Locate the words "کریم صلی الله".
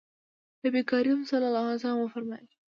0.91-1.65